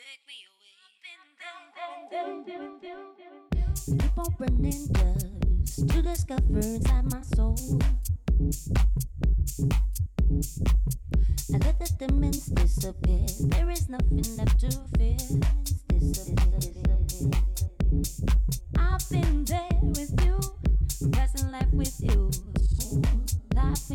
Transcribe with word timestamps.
took 0.00 0.22
me 0.26 0.36
away. 0.48 0.74
Keep 4.00 4.18
on 4.18 4.30
burning 4.38 4.86
dust 4.92 5.26
to 5.88 6.02
discover 6.02 6.58
inside 6.58 7.06
my 7.12 7.22
soul. 7.22 7.56
I 11.52 11.58
let 11.58 11.78
the 11.78 11.88
demons 11.98 12.46
disappear. 12.46 13.26
There 13.40 13.70
is 13.70 13.88
nothing 13.88 14.24
left 14.36 14.60
to 14.60 14.70
fear. 14.96 15.18
I've 18.78 19.10
been 19.10 19.44
there 19.44 19.80
with 19.82 20.12
you, 20.24 20.38
passing 21.12 21.50
life 21.50 21.72
with 21.72 22.00
you. 22.00 22.30
Life 23.54 23.90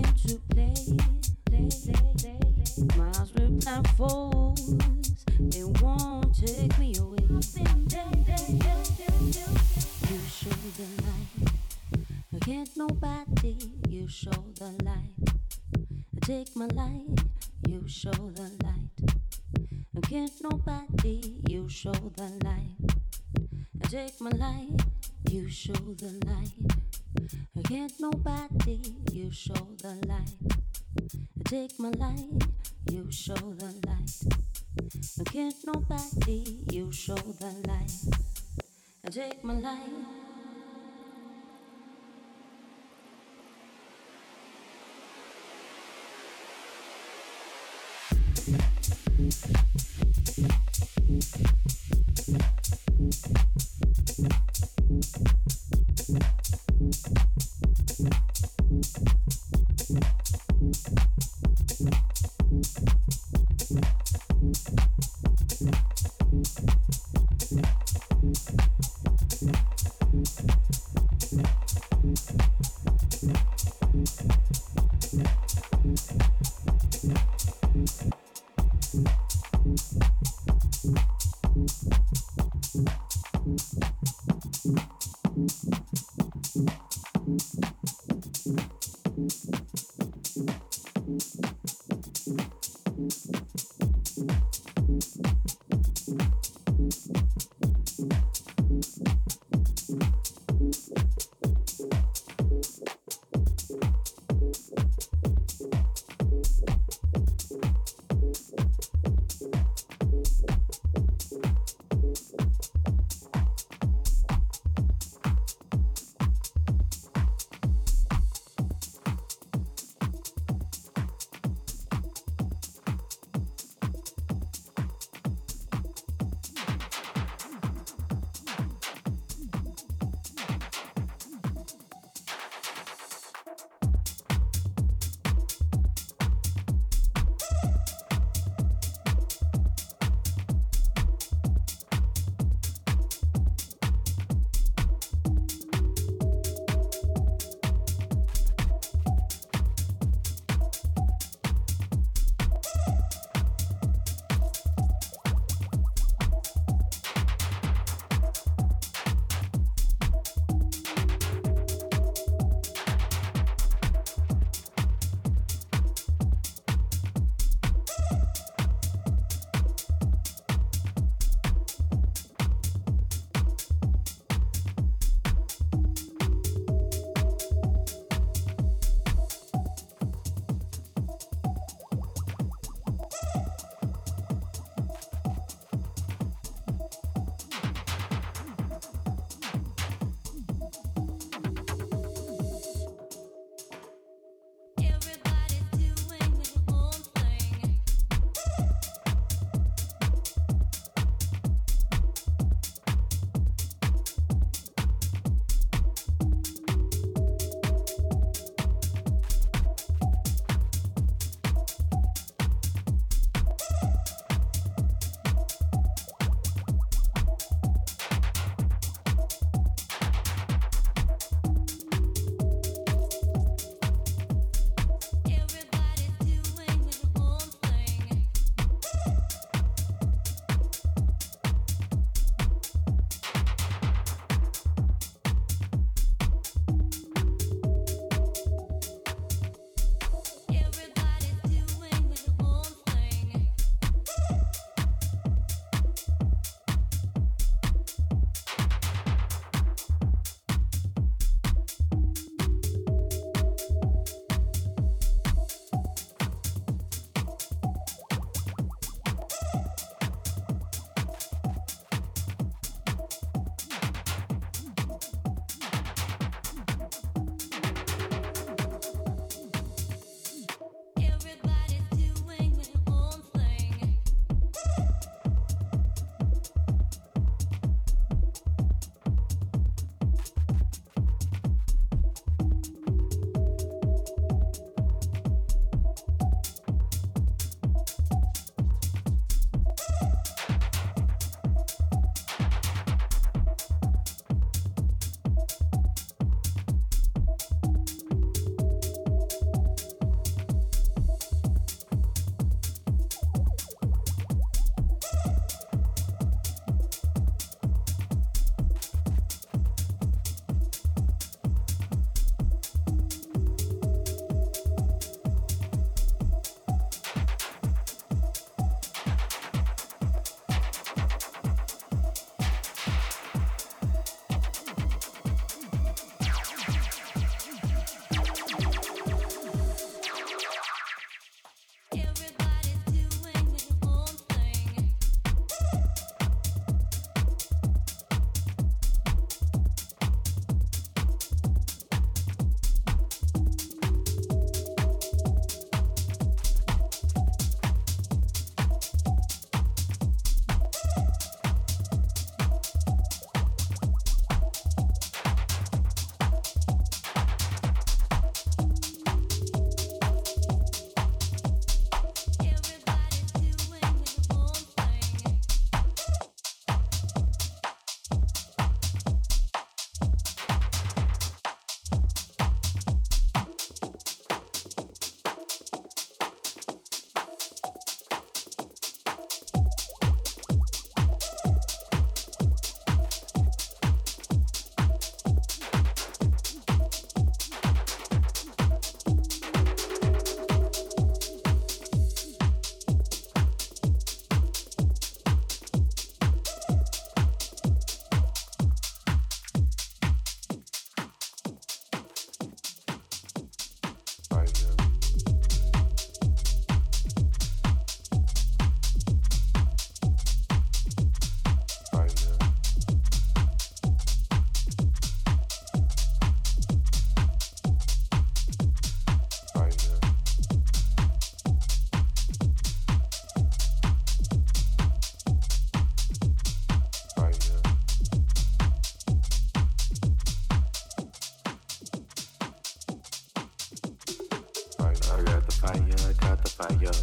fire, 435.66 436.14
got 436.22 436.44
the 436.44 436.50
fire 436.50 436.98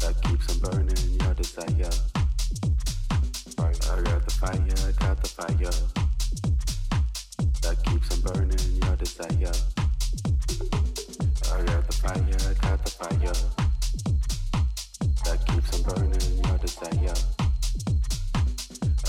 that 0.00 0.14
keeps 0.22 0.46
on 0.50 0.58
burning 0.58 1.02
your 1.20 1.34
desire. 1.34 1.90
Got 3.56 4.24
the 4.24 4.34
fire, 4.40 4.92
got 4.98 5.16
the 5.22 5.28
fire 5.28 5.74
that 7.62 7.76
keeps 7.84 8.10
on 8.12 8.20
burning 8.22 8.66
your 8.82 8.96
desire. 8.96 9.54
I 11.52 11.62
got 11.62 11.86
the 11.86 11.92
fire, 12.02 12.54
got 12.62 12.78
the 12.84 12.90
fire 12.90 13.36
that 15.24 15.38
keeps 15.46 15.70
on 15.74 15.82
burning 15.86 16.28
your 16.44 16.58
desire. 16.58 17.14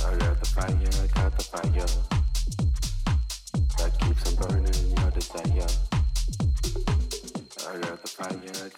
I 0.05 0.15
got 0.17 0.35
the 0.39 0.45
fire, 0.45 1.07
got 1.15 1.31
the 1.37 1.43
fire. 1.43 2.12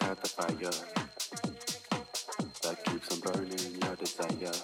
had 0.06 0.22
the 0.22 0.28
fire 0.28 0.70
that 2.62 2.84
keeps 2.84 3.10
on 3.10 3.18
burning 3.26 3.74
your 3.82 3.96
desire. 3.96 4.54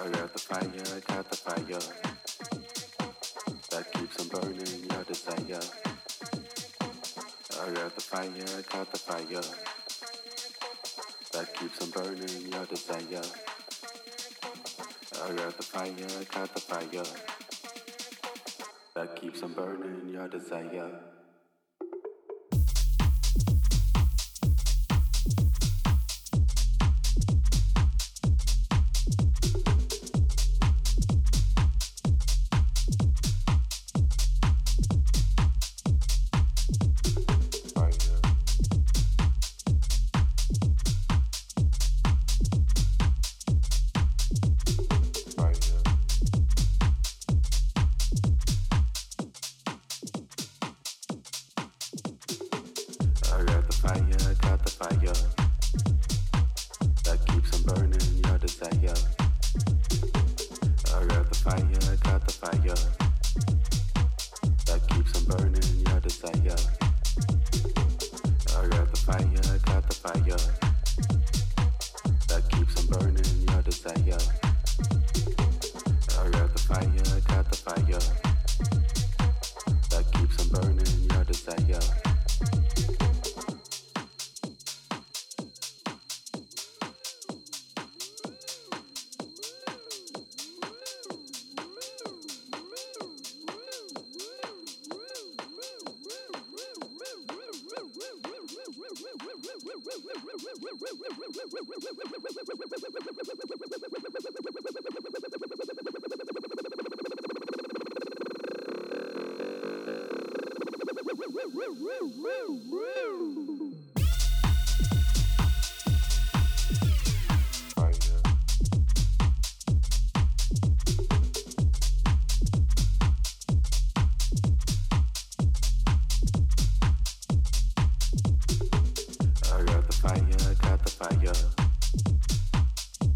I 0.00 0.08
got 0.08 0.32
the 0.32 0.38
fire, 0.38 0.84
I 0.96 1.00
got 1.12 1.28
the 1.28 1.36
fire 1.36 1.84
that 3.70 3.92
keeps 3.92 4.16
on 4.20 4.28
burning 4.28 4.88
your 4.90 5.04
desire. 5.04 5.60
I 7.60 7.70
got 7.74 7.94
the 7.94 8.00
fire, 8.00 8.30
I 8.30 8.62
got 8.72 8.90
the 8.90 8.98
fire 8.98 9.44
that 11.32 11.54
keeps 11.54 11.82
on 11.82 11.90
burning 11.90 12.52
your 12.52 12.64
desire. 12.64 13.26
I 15.22 15.32
got 15.34 15.56
the 15.58 15.62
fire, 15.62 15.92
I 15.92 16.24
got 16.34 16.54
the 16.54 16.60
fire 16.60 17.04
that 18.94 19.16
keeps 19.16 19.42
on 19.42 19.52
burning 19.52 20.08
your 20.08 20.28
desire. 20.28 21.11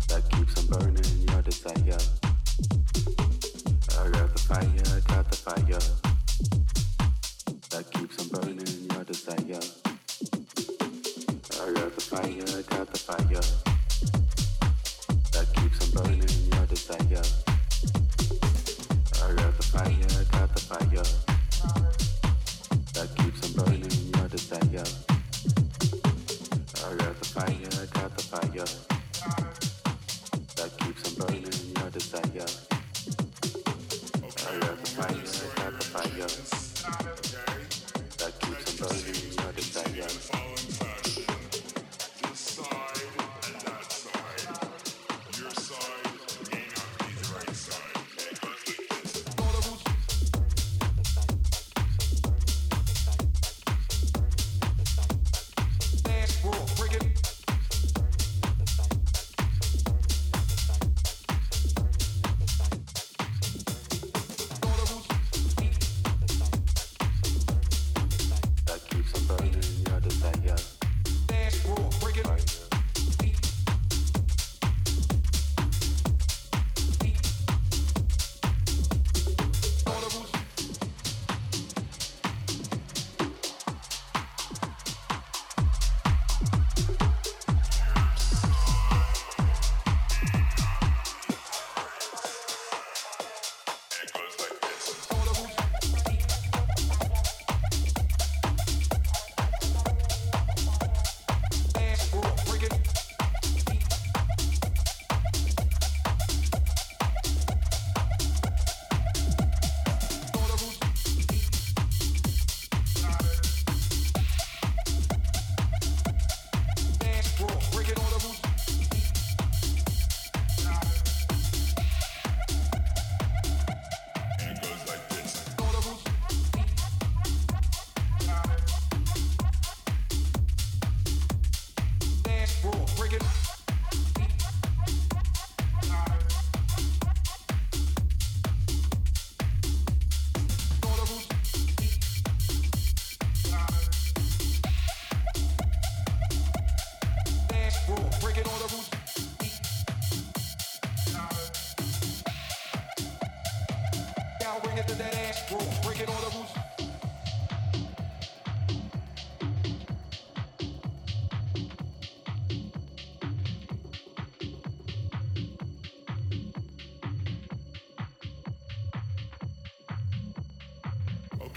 that 0.09 0.23
keeps 0.31 0.59
on 0.59 0.67
burning 0.67 1.29
your 1.29 1.43
desire. 1.43 1.99
I 3.99 4.11
got 4.11 4.33
the 4.33 4.43
fire, 4.49 5.01
got 5.07 5.31
the 5.31 5.37
fire. 5.37 6.06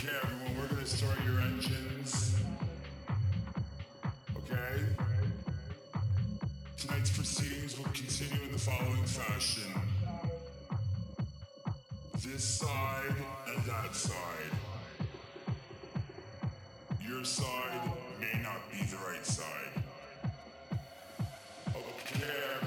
Okay, 0.01 0.15
everyone, 0.23 0.57
we're 0.57 0.67
gonna 0.67 0.85
start 0.85 1.17
your 1.25 1.41
engines. 1.41 2.39
Okay? 4.37 4.85
Tonight's 6.77 7.09
proceedings 7.09 7.77
will 7.77 7.83
continue 7.83 8.41
in 8.43 8.53
the 8.53 8.59
following 8.59 9.03
fashion 9.03 9.73
this 12.13 12.45
side 12.45 13.13
and 13.47 13.61
that 13.65 13.93
side. 13.93 14.53
Your 17.05 17.25
side 17.25 17.91
may 18.21 18.41
not 18.41 18.71
be 18.71 18.77
the 18.85 18.97
right 19.05 19.25
side. 19.25 19.83
Okay. 21.75 22.58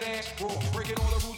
that 0.00 0.08
ass 0.08 0.40
raw. 0.40 0.48
Breaking 0.72 0.98
all 0.98 1.10
the 1.10 1.26
rules. 1.26 1.35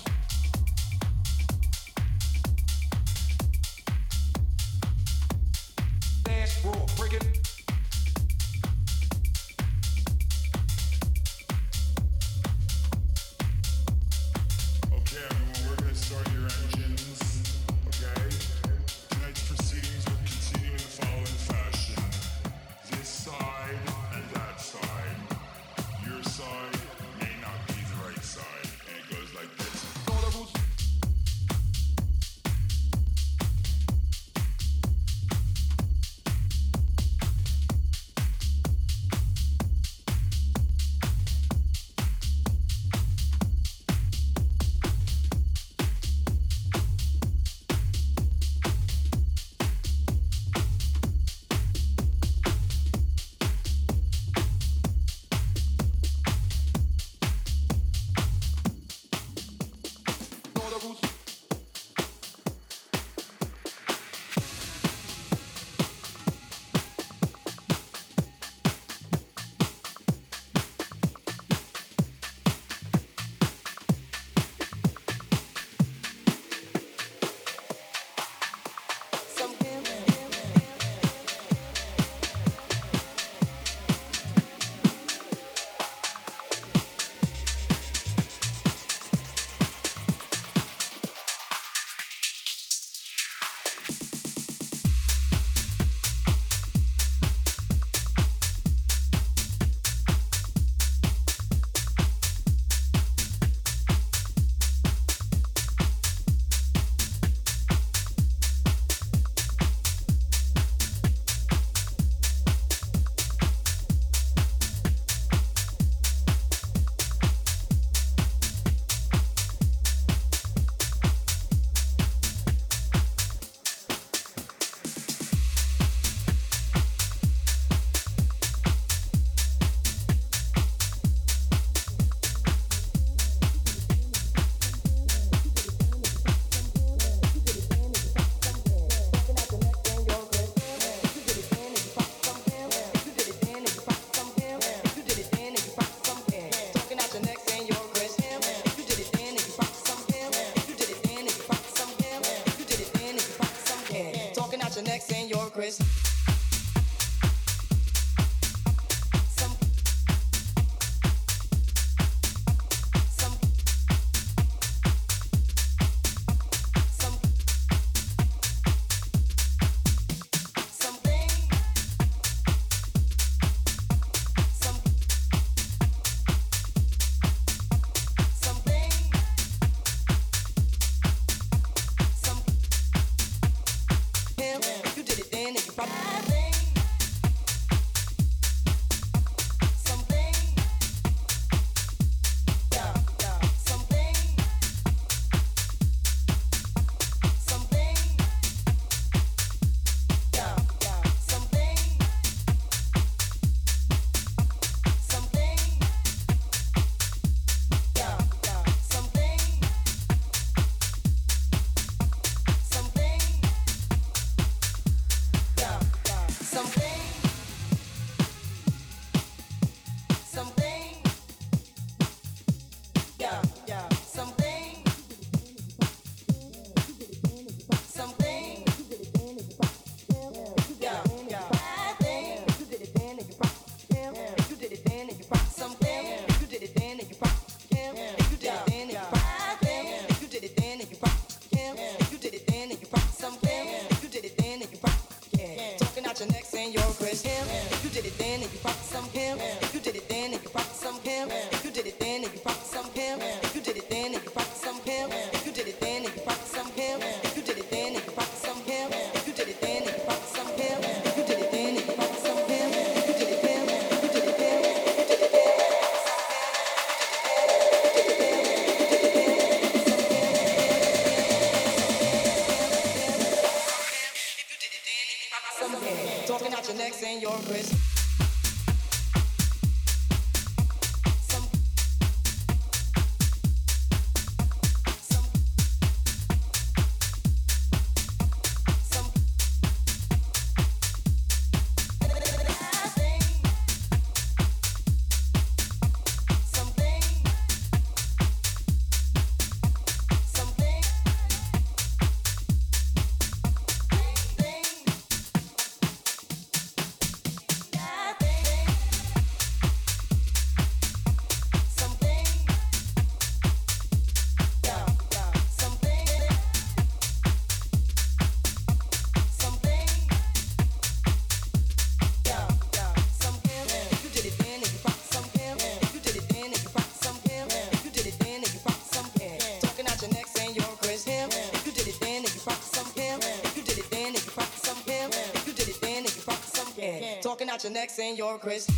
Necks 337.78 337.98
and 338.00 338.18
your 338.18 338.38
Chris. 338.38 338.77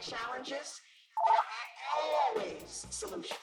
challenges, 0.00 0.80
there 1.26 1.34
are 1.34 2.40
always 2.40 2.86
solutions. 2.90 3.41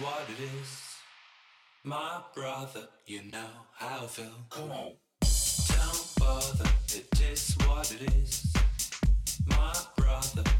what 0.00 0.26
it 0.28 0.42
is. 0.42 0.96
My 1.84 2.20
brother, 2.34 2.88
you 3.06 3.22
know 3.30 3.50
how 3.74 4.04
I 4.04 4.06
feel. 4.06 4.46
Come 4.48 4.70
on 4.70 4.92
is 7.30 7.56
what 7.66 7.92
it 7.92 8.12
is, 8.14 8.52
my 9.46 9.72
brother. 9.96 10.59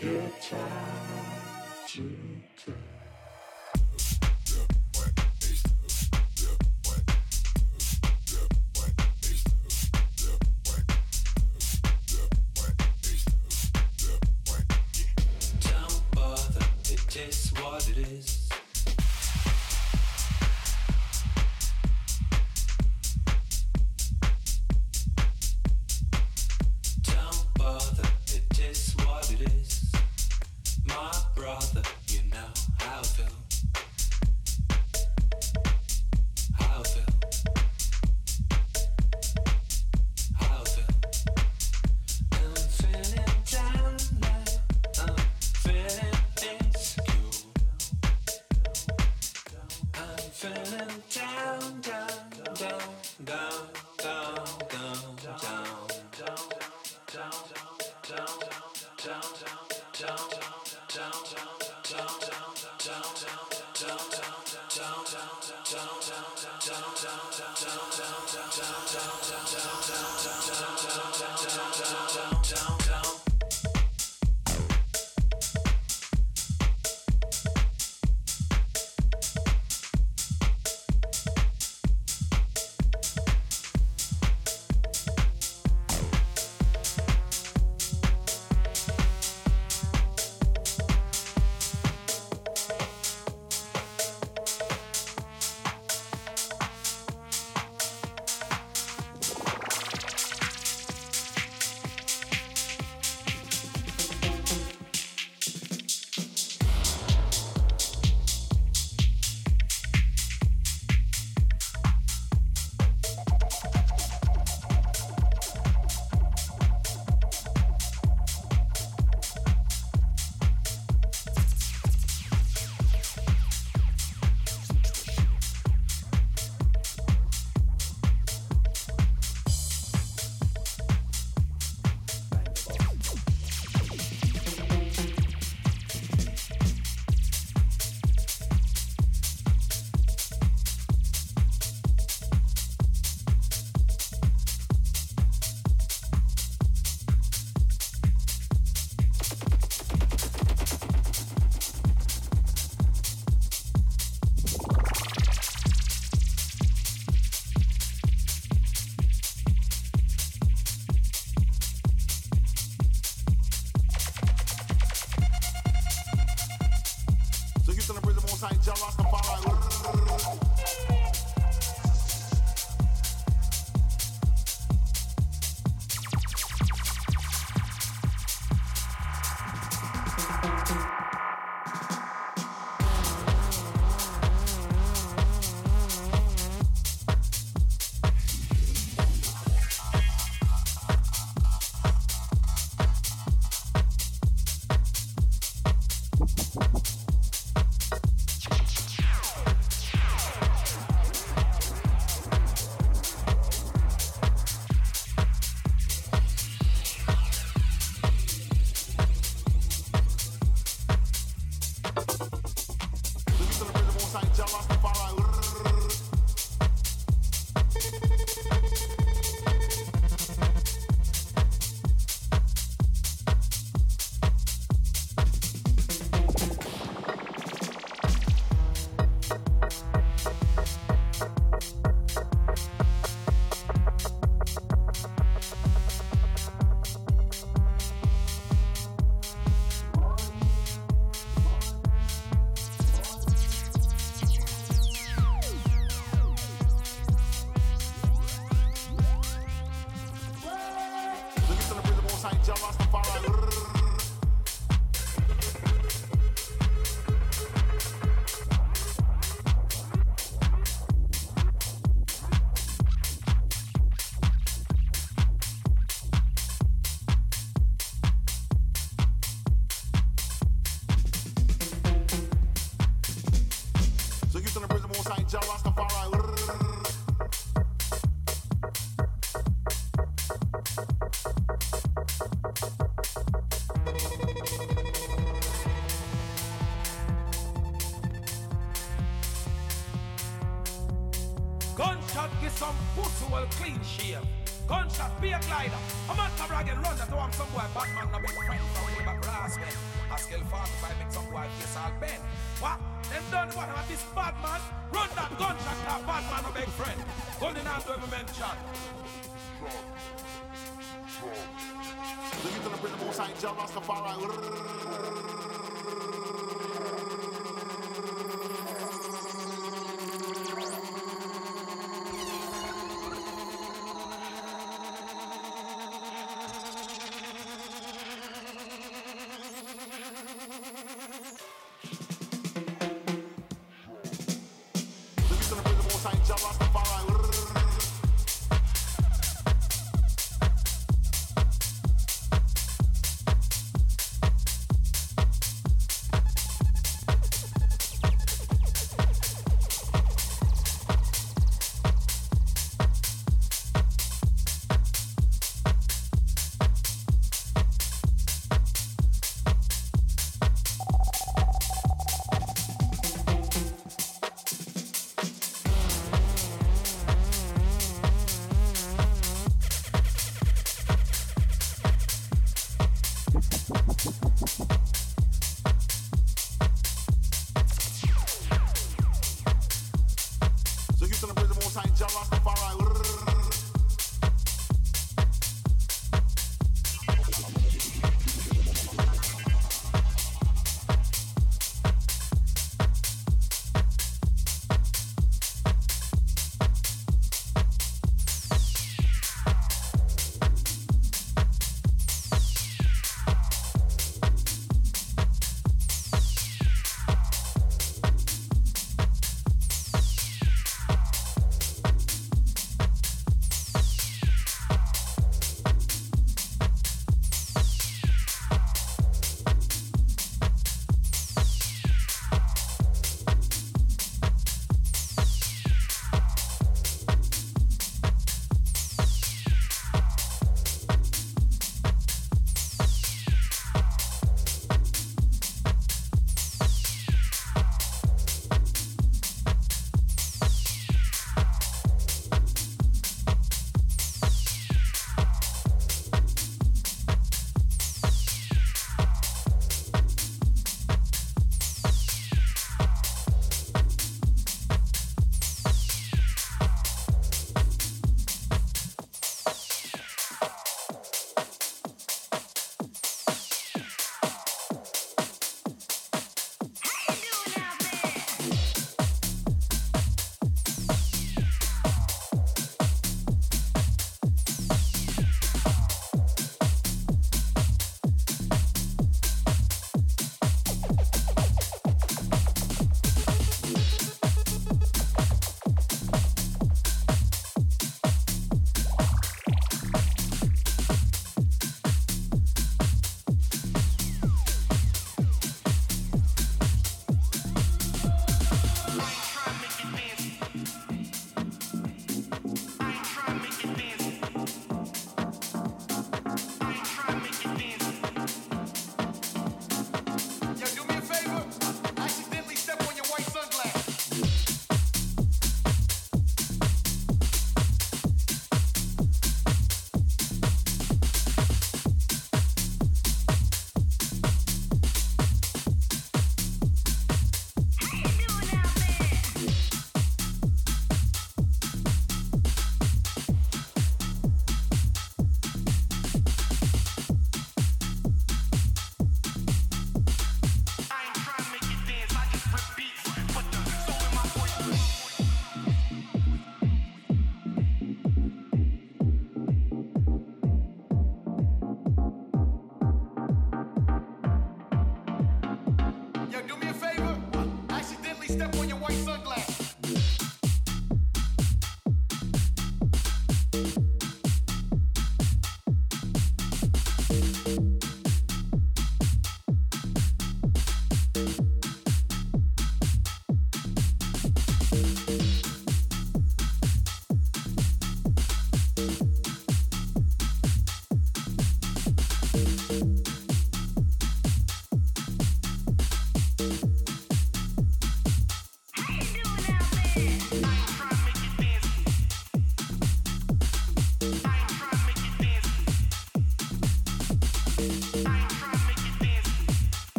So 0.00 0.06
give 1.88 2.97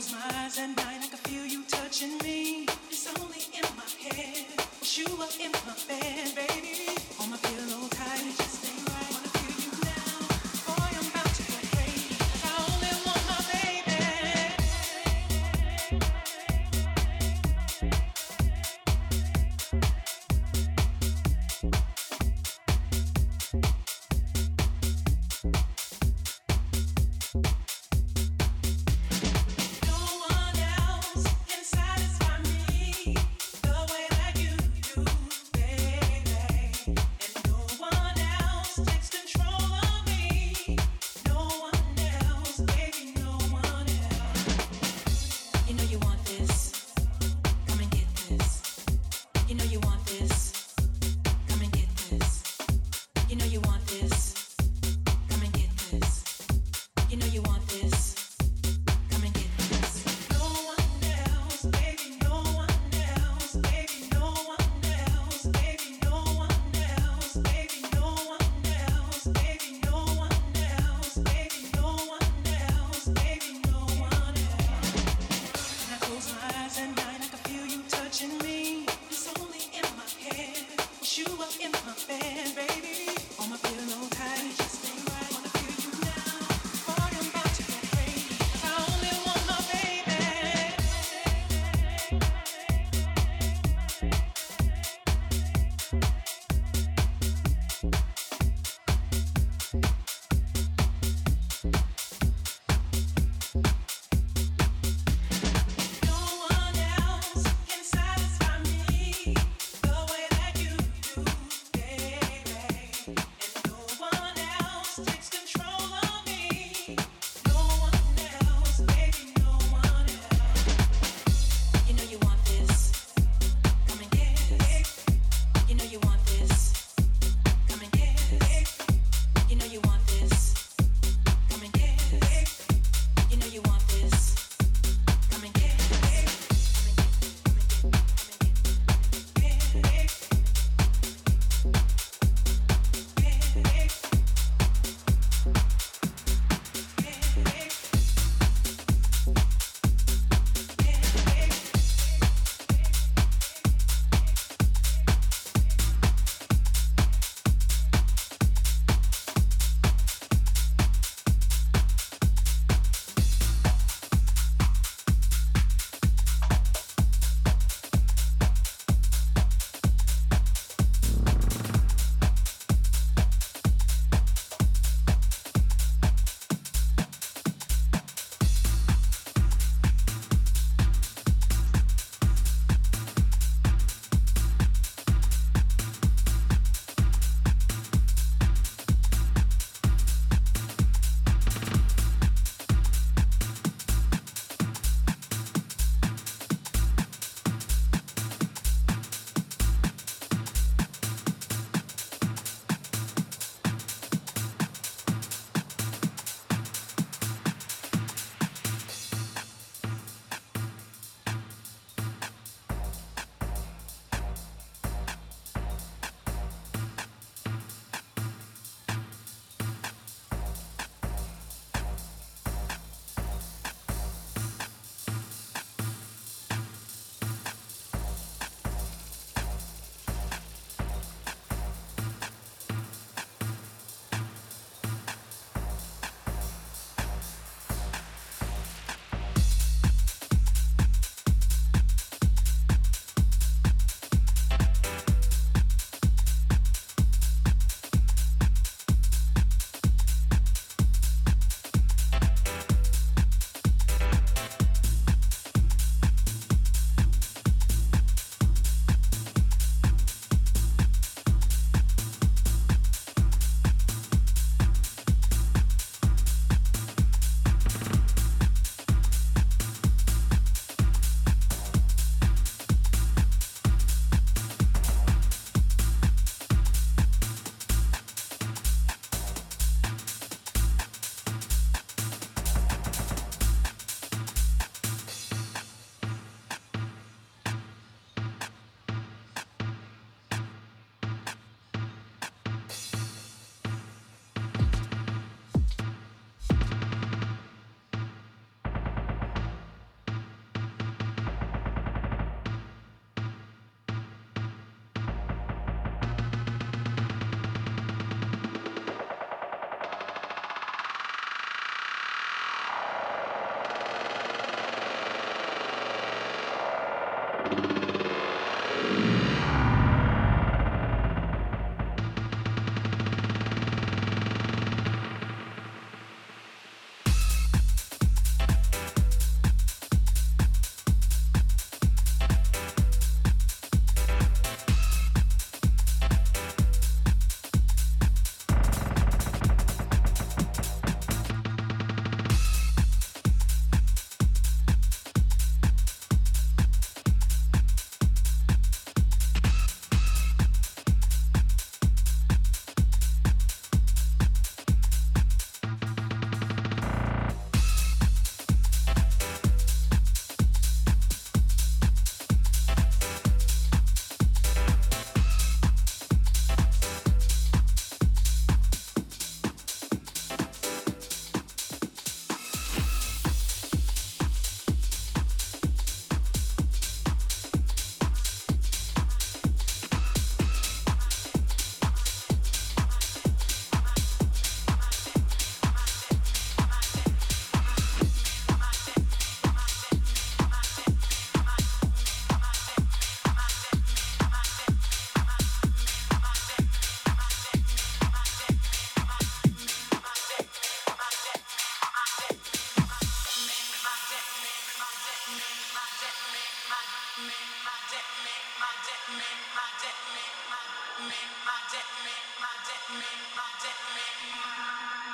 close 0.00 0.12
my 0.12 0.38
eyes 0.38 0.58
at 0.58 0.68
night, 0.68 1.00
I 1.02 1.08
can 1.08 1.18
feel 1.18 1.44
you 1.44 1.62
touching 1.64 2.16
me. 2.18 2.66
It's 2.90 3.06
only 3.18 3.42
in 3.52 3.64
my 3.76 4.14
head, 4.14 4.46
but 4.56 4.96
you 4.96 5.04
are 5.04 5.44
in 5.44 5.52
my 5.52 5.74
bed. 5.88 6.09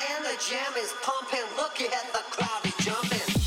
And 0.09 0.25
the 0.25 0.37
jam 0.43 0.73
is 0.79 0.93
pumping. 1.03 1.41
Look 1.57 1.81
at 1.81 2.13
the 2.13 2.21
crowd 2.31 2.65
is 2.65 2.75
jumping. 2.85 3.46